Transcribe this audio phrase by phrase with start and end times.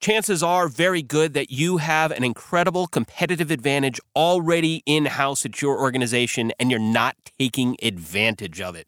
[0.00, 5.60] chances are very good that you have an incredible competitive advantage already in house at
[5.60, 8.86] your organization and you're not taking advantage of it.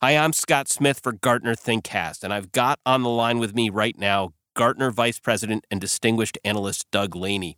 [0.00, 3.68] Hi, I'm Scott Smith for Gartner ThinkCast, and I've got on the line with me
[3.70, 7.56] right now Gartner Vice President and Distinguished Analyst Doug Laney.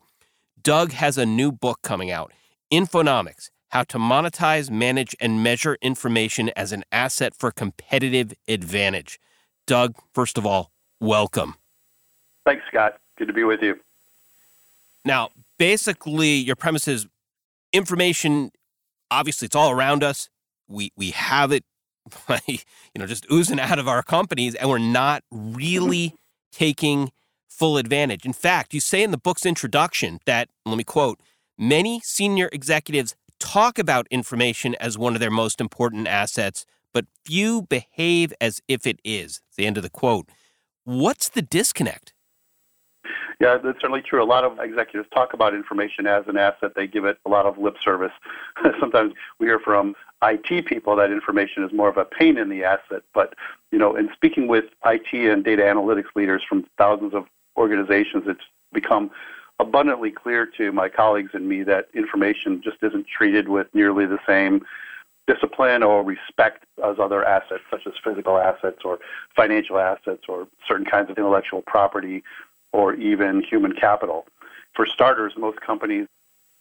[0.62, 2.32] Doug has a new book coming out
[2.72, 9.18] Infonomics How to Monetize, Manage, and Measure Information as an Asset for Competitive Advantage.
[9.66, 11.54] Doug, first of all, welcome.
[12.44, 12.98] Thanks, Scott.
[13.16, 13.78] Good to be with you.
[15.04, 17.06] Now, basically, your premise is
[17.72, 18.50] information.
[19.10, 20.28] Obviously, it's all around us.
[20.68, 21.64] We we have it,
[22.48, 22.58] you
[22.96, 26.14] know, just oozing out of our companies, and we're not really
[26.52, 27.10] taking
[27.48, 28.24] full advantage.
[28.24, 31.20] In fact, you say in the book's introduction that, let me quote,
[31.58, 37.62] many senior executives talk about information as one of their most important assets, but few
[37.62, 39.40] behave as if it is.
[39.48, 40.28] It's the end of the quote.
[40.84, 42.14] What's the disconnect?
[43.40, 44.22] Yeah, that's certainly true.
[44.22, 46.72] A lot of executives talk about information as an asset.
[46.76, 48.12] They give it a lot of lip service.
[48.80, 52.64] Sometimes we hear from IT people that information is more of a pain in the
[52.64, 53.02] asset.
[53.14, 53.34] But,
[53.72, 57.26] you know, in speaking with IT and data analytics leaders from thousands of
[57.56, 59.10] organizations, it's become
[59.58, 64.18] abundantly clear to my colleagues and me that information just isn't treated with nearly the
[64.26, 64.62] same
[65.26, 68.98] discipline or respect as other assets, such as physical assets or
[69.36, 72.22] financial assets or certain kinds of intellectual property
[72.72, 74.26] or even human capital.
[74.74, 76.06] For starters, most companies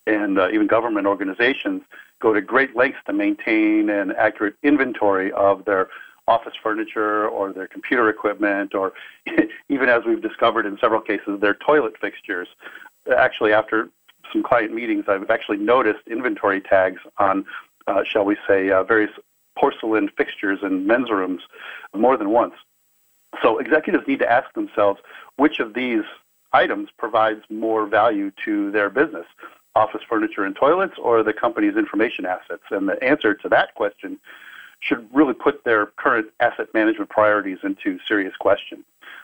[0.08, 1.84] and uh, even government organizations
[2.22, 5.90] go to great lengths to maintain an accurate inventory of their
[6.28, 8.94] office furniture or their computer equipment or
[9.70, 12.48] even as we've discovered in several cases their toilet fixtures
[13.18, 13.90] actually after
[14.32, 17.44] some client meetings i've actually noticed inventory tags on
[17.88, 19.12] uh, shall we say uh, various
[19.58, 21.42] porcelain fixtures in men's rooms
[21.96, 22.54] more than once
[23.42, 25.00] so executives need to ask themselves
[25.38, 26.04] which of these
[26.54, 29.26] items provides more value to their business
[29.76, 32.64] office furniture and toilets or the company's information assets?
[32.72, 34.20] And the answer to that question
[34.80, 38.84] should really put their current asset management priorities into serious question.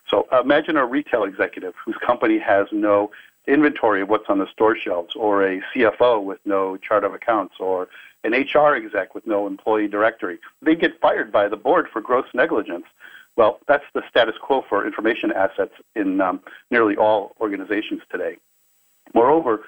[0.10, 3.12] So imagine a retail executive whose company has no
[3.48, 7.56] inventory of what's on the store shelves, or a CFO with no chart of accounts,
[7.60, 7.88] or
[8.24, 10.40] an HR exec with no employee directory.
[10.62, 12.86] They get fired by the board for gross negligence.
[13.38, 16.40] Well, that's the status quo for information assets in um,
[16.72, 18.38] nearly all organizations today.
[19.14, 19.62] Moreover,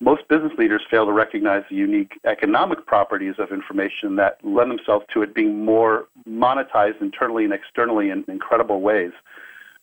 [0.00, 5.06] most business leaders fail to recognize the unique economic properties of information that lend themselves
[5.14, 9.12] to it being more monetized internally and externally in incredible ways.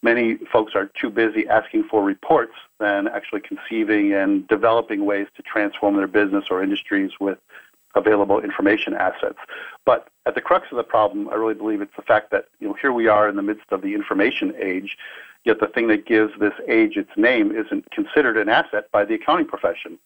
[0.01, 5.43] Many folks are too busy asking for reports than actually conceiving and developing ways to
[5.43, 7.37] transform their business or industries with
[7.95, 9.39] available information assets.
[9.85, 12.67] But at the crux of the problem, I really believe it's the fact that you
[12.67, 14.97] know here we are in the midst of the information age,
[15.43, 19.15] yet the thing that gives this age its name isn't considered an asset by the
[19.15, 19.97] accounting profession.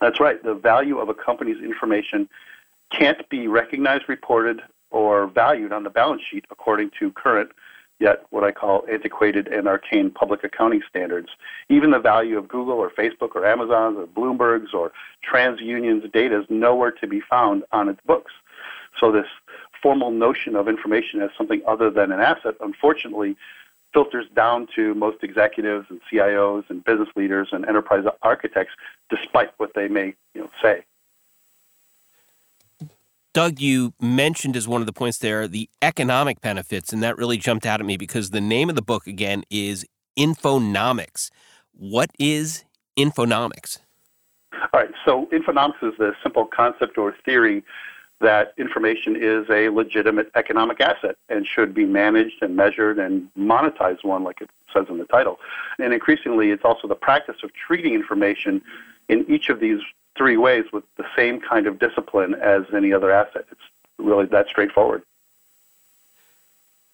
[0.00, 0.42] That's right.
[0.42, 2.28] The value of a company's information
[2.90, 4.60] can't be recognized, reported,
[4.90, 7.50] or valued on the balance sheet according to current
[8.04, 11.30] yet what I call antiquated and arcane public accounting standards.
[11.70, 14.92] Even the value of Google or Facebook or Amazon's or Bloomberg's or
[15.26, 18.32] TransUnion's data is nowhere to be found on its books.
[19.00, 19.26] So this
[19.82, 23.36] formal notion of information as something other than an asset, unfortunately,
[23.94, 28.74] filters down to most executives and CIOs and business leaders and enterprise architects,
[29.08, 30.84] despite what they may you know, say.
[33.34, 37.36] Doug, you mentioned as one of the points there the economic benefits, and that really
[37.36, 39.84] jumped out at me because the name of the book again is
[40.16, 41.30] Infonomics.
[41.72, 42.64] What is
[42.96, 43.80] Infonomics?
[44.52, 47.64] All right, so Infonomics is the simple concept or theory
[48.20, 54.04] that information is a legitimate economic asset and should be managed and measured and monetized
[54.04, 55.40] one, like it says in the title.
[55.80, 58.62] And increasingly, it's also the practice of treating information
[59.08, 59.80] in each of these
[60.16, 63.44] three ways with the same kind of discipline as any other asset.
[63.50, 63.60] It's
[63.98, 65.02] really that straightforward.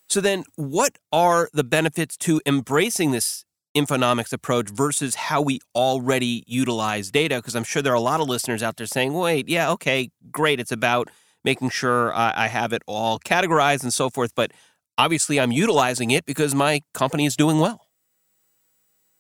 [0.09, 3.45] So then, what are the benefits to embracing this
[3.77, 7.37] infonomics approach versus how we already utilize data?
[7.37, 10.11] Because I'm sure there are a lot of listeners out there saying, wait, yeah, okay,
[10.33, 10.59] great.
[10.59, 11.11] It's about
[11.45, 14.33] making sure I, I have it all categorized and so forth.
[14.35, 14.51] But
[14.99, 17.87] obviously, I'm utilizing it because my company is doing well.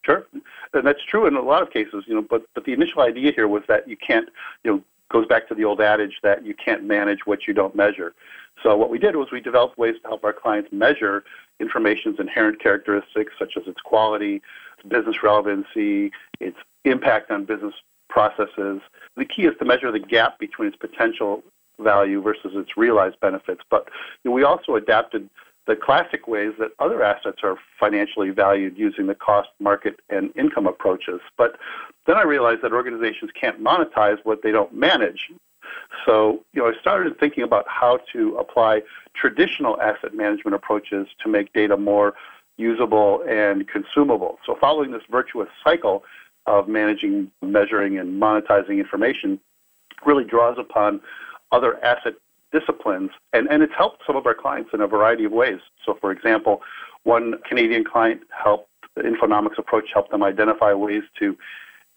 [0.04, 0.26] Sure
[0.72, 2.22] and that's true in a lot of cases, you know.
[2.28, 4.28] But but the initial idea here was that you can't,
[4.64, 7.74] you know, goes back to the old adage that you can't manage what you don't
[7.74, 8.14] measure.
[8.62, 11.24] So what we did was we developed ways to help our clients measure
[11.58, 14.42] information's inherent characteristics, such as its quality,
[14.78, 17.74] its business relevancy, its impact on business
[18.08, 18.80] processes.
[19.16, 21.42] The key is to measure the gap between its potential
[21.78, 23.62] value versus its realized benefits.
[23.70, 23.88] But
[24.24, 25.28] we also adapted
[25.70, 30.66] the classic ways that other assets are financially valued using the cost, market, and income
[30.66, 31.20] approaches.
[31.38, 31.58] But
[32.08, 35.30] then I realized that organizations can't monetize what they don't manage.
[36.04, 38.82] So, you know, I started thinking about how to apply
[39.14, 42.14] traditional asset management approaches to make data more
[42.56, 44.40] usable and consumable.
[44.44, 46.02] So, following this virtuous cycle
[46.46, 49.38] of managing, measuring, and monetizing information
[50.04, 51.00] really draws upon
[51.52, 52.14] other asset
[52.52, 55.60] disciplines, and, and it's helped some of our clients in a variety of ways.
[55.84, 56.62] So, for example,
[57.04, 61.36] one Canadian client helped the Infonomics approach help them identify ways to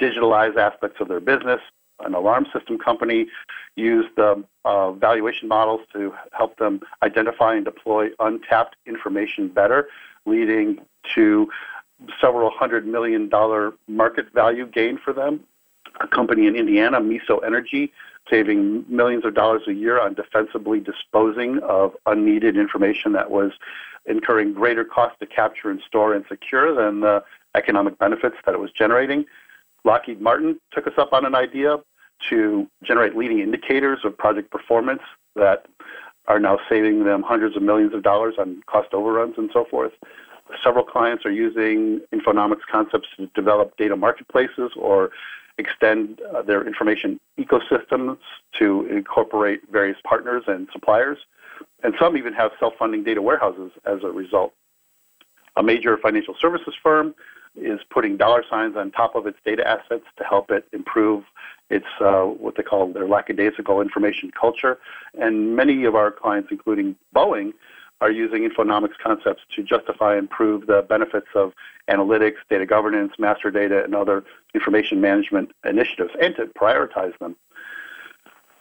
[0.02, 1.60] digitalize aspects of their business.
[2.06, 3.28] An alarm system company
[3.76, 9.88] used the uh, valuation models to help them identify and deploy untapped information better,
[10.26, 10.80] leading
[11.16, 11.50] to
[12.20, 15.42] several hundred million dollar market value gain for them.
[16.02, 17.92] A company in Indiana, Miso Energy,
[18.30, 23.52] saving millions of dollars a year on defensively disposing of unneeded information that was
[24.06, 27.24] incurring greater cost to capture and store and secure than the
[27.56, 29.26] economic benefits that it was generating.
[29.84, 31.78] Lockheed Martin took us up on an idea
[32.30, 35.02] to generate leading indicators of project performance
[35.36, 35.66] that
[36.28, 39.92] are now saving them hundreds of millions of dollars on cost overruns and so forth.
[40.64, 45.12] Several clients are using Infonomics concepts to develop data marketplaces or
[45.58, 48.18] extend uh, their information ecosystems
[48.60, 51.18] to incorporate various partners and suppliers.
[51.84, 54.54] And some even have self funding data warehouses as a result.
[55.56, 57.14] A major financial services firm
[57.56, 61.24] is putting dollar signs on top of its data assets to help it improve
[61.70, 64.80] its uh, what they call their lackadaisical information culture.
[65.20, 67.54] And many of our clients, including Boeing,
[68.04, 71.54] are using Infonomics concepts to justify and prove the benefits of
[71.90, 77.38] analytics, data governance, master data, and other information management initiatives, and to prioritize them.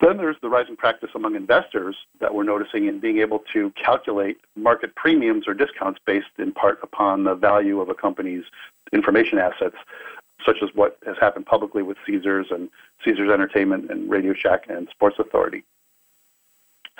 [0.00, 4.38] Then there's the rising practice among investors that we're noticing in being able to calculate
[4.54, 8.44] market premiums or discounts based in part upon the value of a company's
[8.92, 9.76] information assets,
[10.46, 12.68] such as what has happened publicly with Caesars and
[13.04, 15.64] Caesars Entertainment and Radio Shack and Sports Authority.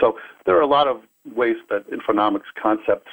[0.00, 3.08] So there are a lot of ways that Infonomics concepts,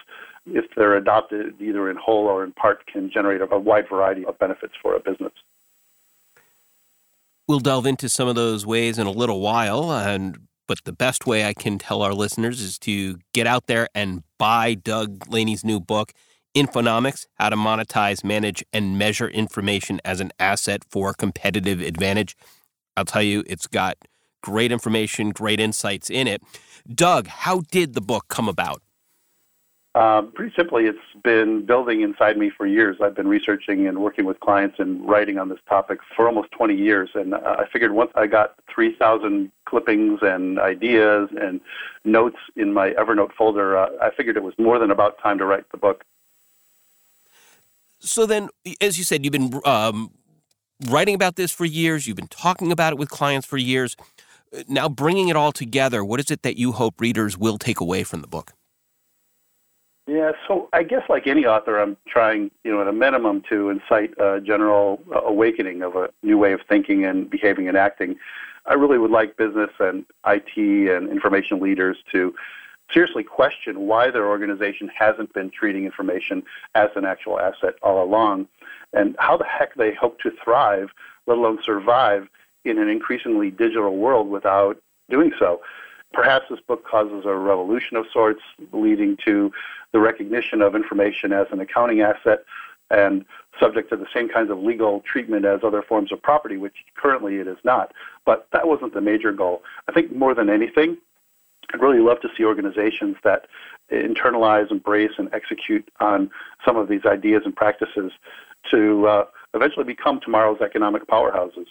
[0.45, 4.37] if they're adopted either in whole or in part, can generate a wide variety of
[4.39, 5.33] benefits for a business.
[7.47, 11.25] We'll delve into some of those ways in a little while, and but the best
[11.25, 15.65] way I can tell our listeners is to get out there and buy Doug Laney's
[15.65, 16.13] new book,
[16.55, 22.35] Infonomics: How to Monetize, Manage, and Measure Information as an Asset for Competitive Advantage.
[22.95, 23.97] I'll tell you, it's got
[24.41, 26.41] great information, great insights in it.
[26.93, 28.81] Doug, how did the book come about?
[29.95, 32.97] Um, pretty simply, it's been building inside me for years.
[33.01, 36.75] I've been researching and working with clients and writing on this topic for almost 20
[36.75, 37.09] years.
[37.15, 41.59] And uh, I figured once I got 3,000 clippings and ideas and
[42.05, 45.45] notes in my Evernote folder, uh, I figured it was more than about time to
[45.45, 46.03] write the book.
[47.99, 48.49] So then,
[48.79, 50.11] as you said, you've been um,
[50.87, 52.07] writing about this for years.
[52.07, 53.97] You've been talking about it with clients for years.
[54.67, 58.03] Now, bringing it all together, what is it that you hope readers will take away
[58.03, 58.53] from the book?
[60.07, 63.69] Yeah, so I guess like any author, I'm trying, you know, at a minimum to
[63.69, 68.15] incite a general awakening of a new way of thinking and behaving and acting.
[68.65, 72.33] I really would like business and IT and information leaders to
[72.91, 76.41] seriously question why their organization hasn't been treating information
[76.73, 78.47] as an actual asset all along
[78.93, 80.89] and how the heck they hope to thrive,
[81.27, 82.27] let alone survive
[82.65, 85.61] in an increasingly digital world without doing so.
[86.13, 89.51] Perhaps this book causes a revolution of sorts, leading to
[89.91, 92.43] the recognition of information as an accounting asset
[92.91, 93.25] and
[93.59, 97.35] subject to the same kinds of legal treatment as other forms of property, which currently
[97.35, 97.93] it is not.
[98.25, 99.61] But that wasn't the major goal.
[99.87, 100.97] I think more than anything,
[101.73, 103.45] I'd really love to see organizations that
[103.91, 106.31] internalize, embrace, and execute on
[106.65, 108.11] some of these ideas and practices
[108.71, 111.67] to uh, eventually become tomorrow's economic powerhouses.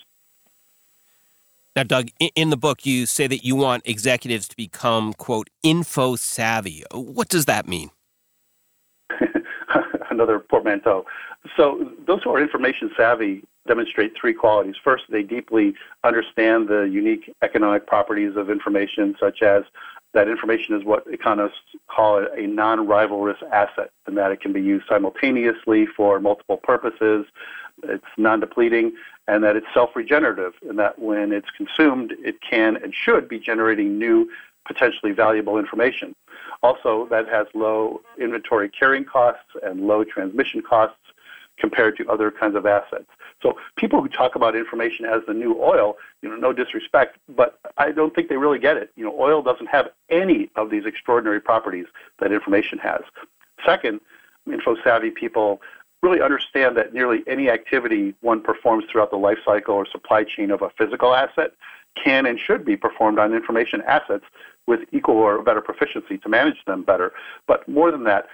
[1.78, 6.16] Now, Doug, in the book, you say that you want executives to become, quote, info
[6.16, 6.82] savvy.
[6.92, 7.92] What does that mean?
[10.11, 11.06] Another portmanteau.
[11.56, 14.75] So, those who are information savvy demonstrate three qualities.
[14.82, 19.62] First, they deeply understand the unique economic properties of information, such as
[20.14, 24.61] that information is what economists call a non rivalrous asset, and that it can be
[24.61, 27.25] used simultaneously for multiple purposes.
[27.85, 28.97] It's non depleting,
[29.28, 33.38] and that it's self regenerative, and that when it's consumed, it can and should be
[33.38, 34.28] generating new,
[34.66, 36.16] potentially valuable information.
[36.62, 40.97] Also, that has low inventory carrying costs and low transmission costs,
[41.58, 43.06] compared to other kinds of assets.
[43.42, 47.58] So people who talk about information as the new oil, you know, no disrespect, but
[47.76, 48.90] I don't think they really get it.
[48.97, 51.87] You know, oil doesn't have any of these extraordinary properties
[52.20, 53.02] that information has.
[53.64, 54.00] Second,
[54.47, 55.61] info savvy people
[56.02, 60.50] really understand that nearly any activity one performs throughout the life cycle or supply chain
[60.50, 61.52] of a physical asset
[62.02, 64.25] can and should be performed on information assets
[64.67, 67.12] with equal or better proficiency to manage them better.
[67.47, 68.26] But more than that,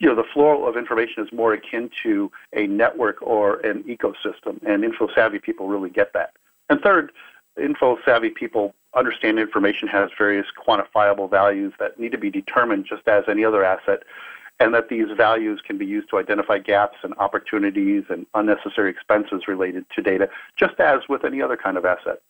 [0.00, 4.62] you know, the flow of information is more akin to a network or an ecosystem,
[4.66, 6.32] and info savvy people really get that.
[6.68, 7.12] And third,
[7.60, 13.06] info savvy people understand information has various quantifiable values that need to be determined just
[13.08, 14.02] as any other asset,
[14.60, 19.42] and that these values can be used to identify gaps and opportunities and unnecessary expenses
[19.46, 22.20] related to data, just as with any other kind of asset.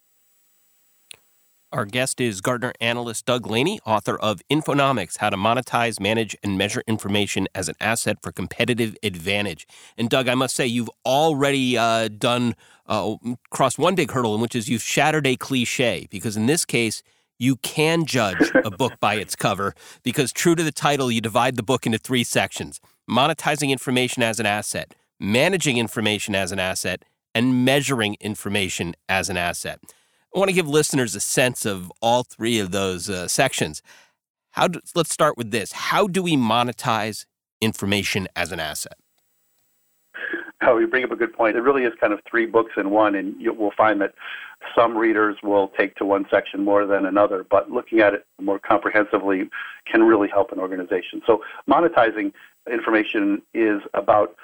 [1.70, 6.56] Our guest is Gartner analyst Doug Laney, author of Infonomics How to Monetize, Manage, and
[6.56, 9.66] Measure Information as an Asset for Competitive Advantage.
[9.98, 12.56] And Doug, I must say, you've already uh, done,
[12.86, 13.16] uh,
[13.50, 17.02] crossed one big hurdle, which is you've shattered a cliche, because in this case,
[17.38, 21.56] you can judge a book by its cover, because true to the title, you divide
[21.56, 27.04] the book into three sections monetizing information as an asset, managing information as an asset,
[27.34, 29.80] and measuring information as an asset.
[30.34, 33.80] I want to give listeners a sense of all three of those uh, sections.
[34.50, 35.72] How do, let's start with this.
[35.72, 37.24] How do we monetize
[37.60, 38.98] information as an asset?
[40.62, 41.56] Oh, you bring up a good point.
[41.56, 44.14] It really is kind of three books in one, and you will find that
[44.74, 48.58] some readers will take to one section more than another, but looking at it more
[48.58, 49.48] comprehensively
[49.86, 51.22] can really help an organization.
[51.26, 52.32] So, monetizing
[52.70, 54.34] information is about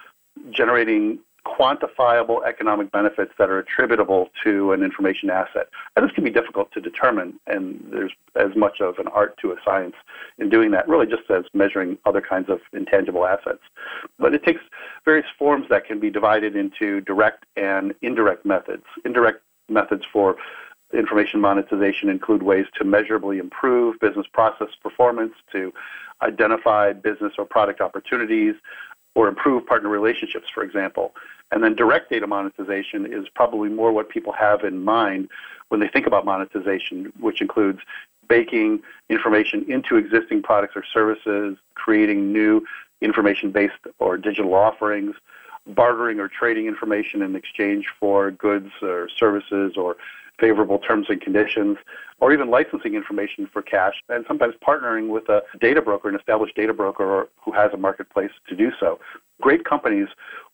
[0.51, 5.69] generating quantifiable economic benefits that are attributable to an information asset.
[5.95, 9.53] And this can be difficult to determine, and there's as much of an art to
[9.53, 9.95] a science
[10.39, 13.61] in doing that, really just as measuring other kinds of intangible assets.
[14.19, 14.63] But it takes
[15.05, 18.85] various forms that can be divided into direct and indirect methods.
[19.05, 20.37] Indirect methods for
[20.93, 25.73] information monetization include ways to measurably improve business process performance, to
[26.23, 28.55] identify business or product opportunities,
[29.15, 31.15] or improve partner relationships, for example.
[31.53, 35.29] And then direct data monetization is probably more what people have in mind
[35.69, 37.81] when they think about monetization, which includes
[38.29, 42.65] baking information into existing products or services, creating new
[43.01, 45.15] information based or digital offerings,
[45.67, 49.97] bartering or trading information in exchange for goods or services or
[50.39, 51.79] favorable terms and conditions,
[52.19, 56.57] or even licensing information for cash, and sometimes partnering with a data broker, an established
[56.57, 58.99] data broker who has a marketplace to do so.
[59.41, 60.09] Great companies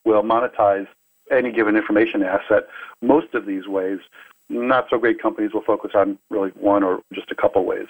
[0.04, 0.86] will monetize
[1.30, 2.66] any given information asset
[3.00, 4.00] most of these ways.
[4.48, 7.86] Not so great companies will focus on really one or just a couple ways.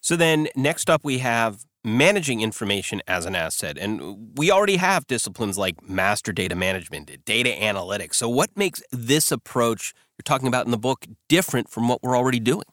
[0.00, 3.76] So then, next up, we have managing information as an asset.
[3.78, 8.14] And we already have disciplines like master data management, data analytics.
[8.14, 12.16] So, what makes this approach you're talking about in the book different from what we're
[12.16, 12.64] already doing?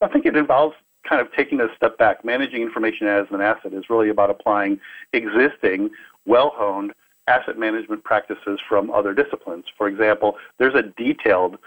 [0.00, 0.74] I think it involves
[1.08, 2.24] kind of taking a step back.
[2.24, 4.80] Managing information as an asset is really about applying
[5.12, 5.90] existing,
[6.26, 6.92] well honed
[7.26, 9.64] asset management practices from other disciplines.
[9.76, 11.58] For example, there's a detailed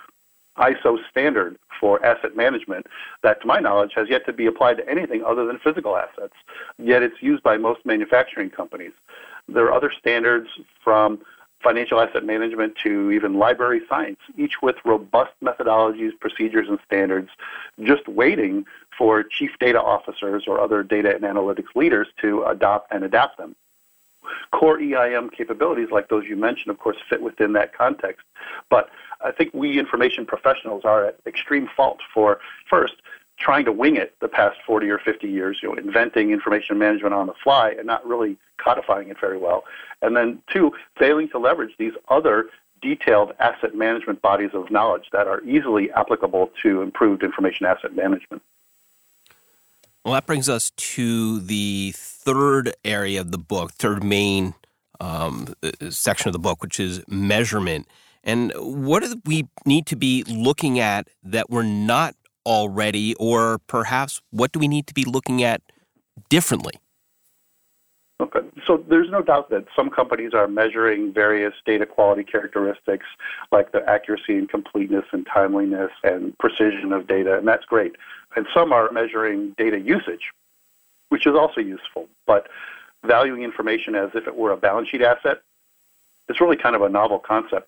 [0.57, 2.85] ISO standard for asset management
[3.23, 6.33] that, to my knowledge, has yet to be applied to anything other than physical assets,
[6.77, 8.93] yet it's used by most manufacturing companies.
[9.47, 10.49] There are other standards
[10.83, 11.19] from
[11.61, 17.29] financial asset management to even library science, each with robust methodologies, procedures, and standards,
[17.83, 18.65] just waiting
[18.97, 23.55] for chief data officers or other data and analytics leaders to adopt and adapt them.
[24.51, 28.25] Core EIM capabilities like those you mentioned, of course, fit within that context.
[28.69, 28.89] But
[29.23, 32.39] I think we information professionals are at extreme fault for,
[32.69, 32.95] first,
[33.37, 37.13] trying to wing it the past 40 or 50 years, you know, inventing information management
[37.13, 39.63] on the fly and not really codifying it very well.
[40.01, 42.49] And then two, failing to leverage these other
[42.81, 48.41] detailed asset management bodies of knowledge that are easily applicable to improved information asset management.
[50.03, 54.53] Well, that brings us to the third area of the book, third main
[54.99, 55.55] um,
[55.89, 57.87] section of the book, which is measurement.
[58.23, 62.15] And what do we need to be looking at that we're not
[62.45, 65.61] already, or perhaps what do we need to be looking at
[66.29, 66.73] differently?
[68.19, 68.39] Okay.
[68.65, 73.05] So there's no doubt that some companies are measuring various data quality characteristics
[73.51, 77.95] like the accuracy and completeness and timeliness and precision of data, and that's great
[78.35, 80.31] and some are measuring data usage,
[81.09, 82.07] which is also useful.
[82.25, 82.47] But
[83.05, 85.41] valuing information as if it were a balance sheet asset
[86.29, 87.67] is really kind of a novel concept.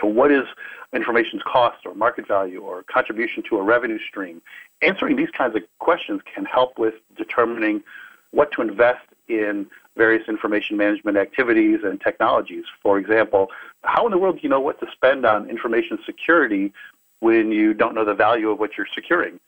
[0.00, 0.44] So what is
[0.92, 4.42] information's cost or market value or contribution to a revenue stream?
[4.82, 7.82] Answering these kinds of questions can help with determining
[8.30, 12.64] what to invest in various information management activities and technologies.
[12.82, 13.48] For example,
[13.82, 16.72] how in the world do you know what to spend on information security
[17.20, 19.38] when you don't know the value of what you're securing?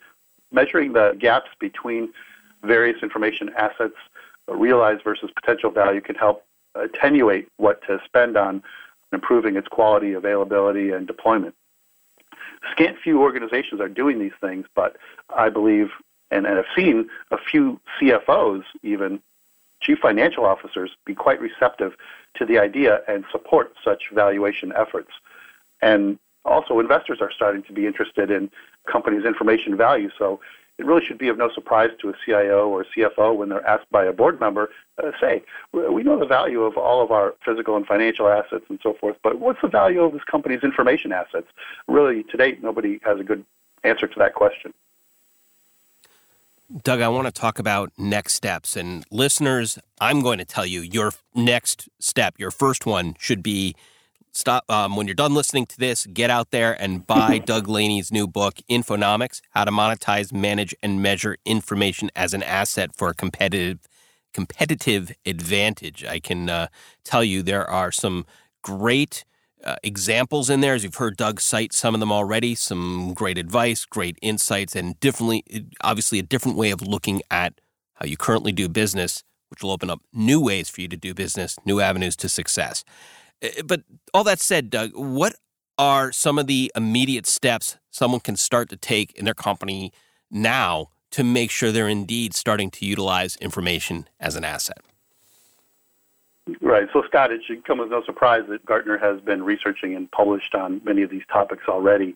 [0.52, 2.12] Measuring the gaps between
[2.62, 3.96] various information assets,
[4.48, 6.44] realized versus potential value, can help
[6.76, 8.62] attenuate what to spend on
[9.16, 11.54] improving its quality, availability, and deployment.
[12.70, 14.96] Scant few organizations are doing these things, but
[15.34, 15.88] I believe
[16.30, 19.20] and, and have seen a few CFOs, even
[19.80, 21.92] chief financial officers, be quite receptive
[22.34, 25.10] to the idea and support such valuation efforts.
[25.80, 28.50] And also, investors are starting to be interested in
[28.90, 30.10] companies' information value.
[30.18, 30.40] So
[30.78, 33.90] it really should be of no surprise to a CIO or CFO when they're asked
[33.90, 34.70] by a board member,
[35.02, 35.42] uh, say,
[35.72, 39.16] we know the value of all of our physical and financial assets and so forth,
[39.22, 41.46] but what's the value of this company's information assets?
[41.88, 43.44] Really, to date, nobody has a good
[43.84, 44.74] answer to that question.
[46.82, 48.76] Doug, I want to talk about next steps.
[48.76, 53.76] And listeners, I'm going to tell you your next step, your first one should be
[54.36, 58.12] stop um, when you're done listening to this get out there and buy doug laney's
[58.12, 63.14] new book infonomics how to monetize manage and measure information as an asset for a
[63.14, 63.78] competitive
[64.36, 66.04] competitive advantage.
[66.04, 66.66] I can uh,
[67.04, 68.26] tell you there are some
[68.60, 69.24] great
[69.64, 70.74] uh, examples in there.
[70.74, 75.00] As you've heard doug cite some of them already some great advice great insights and
[75.00, 75.42] differently
[75.80, 77.54] obviously a different way of looking at
[77.94, 81.14] how you currently do business which will open up new ways for you to do
[81.14, 82.84] business new avenues to success
[83.42, 83.82] Eh, eh, but
[84.14, 85.34] all that said, Doug, what
[85.78, 89.92] are some of the immediate steps someone can start to take in their company
[90.30, 94.78] now to make sure they're indeed starting to utilize information as an asset?
[96.60, 96.88] Right.
[96.92, 100.54] So, Scott, it should come as no surprise that Gartner has been researching and published
[100.54, 102.14] on many of these topics already,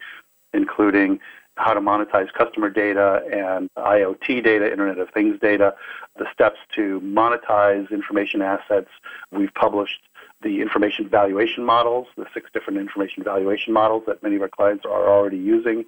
[0.55, 1.19] including
[1.57, 5.75] how to monetize customer data and IoT data, Internet of Things data,
[6.17, 8.89] the steps to monetize information assets.
[9.33, 10.00] We've published
[10.42, 14.85] the information valuation models, the six different information valuation models that many of our clients
[14.85, 15.85] are already using.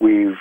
[0.00, 0.38] We've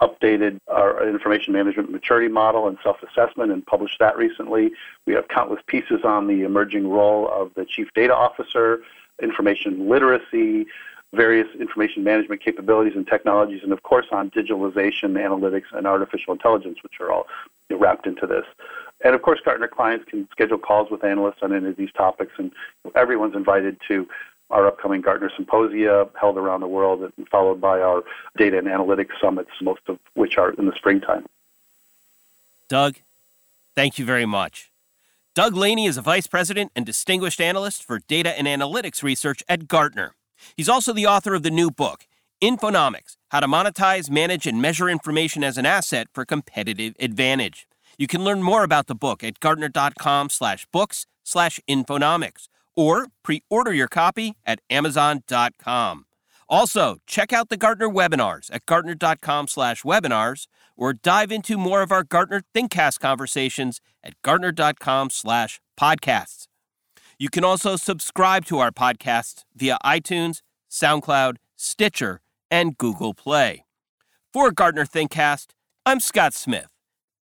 [0.00, 4.72] updated our information management maturity model and self-assessment and published that recently.
[5.06, 8.80] We have countless pieces on the emerging role of the chief data officer,
[9.22, 10.66] information literacy,
[11.14, 16.78] various information management capabilities and technologies, and of course on digitalization, analytics, and artificial intelligence,
[16.82, 17.26] which are all
[17.70, 18.44] wrapped into this.
[19.04, 22.32] And of course, Gartner clients can schedule calls with analysts on any of these topics,
[22.38, 22.52] and
[22.94, 24.06] everyone's invited to
[24.50, 28.04] our upcoming Gartner symposia held around the world, and followed by our
[28.36, 31.26] data and analytics summits, most of which are in the springtime.
[32.68, 32.96] Doug,
[33.74, 34.70] thank you very much.
[35.34, 39.66] Doug Laney is a vice president and distinguished analyst for data and analytics research at
[39.66, 40.12] Gartner.
[40.56, 42.06] He's also the author of the new book,
[42.42, 47.66] Infonomics How to Monetize, Manage, and Measure Information as an Asset for Competitive Advantage.
[48.02, 53.72] You can learn more about the book at Gartner.com slash books slash Infonomics or pre-order
[53.72, 56.06] your copy at Amazon.com.
[56.48, 61.92] Also, check out the Gartner webinars at Gartner.com slash webinars or dive into more of
[61.92, 66.48] our Gartner ThinkCast conversations at Gartner.com slash podcasts.
[67.20, 73.64] You can also subscribe to our podcast via iTunes, SoundCloud, Stitcher, and Google Play.
[74.32, 75.50] For Gartner ThinkCast,
[75.86, 76.71] I'm Scott Smith.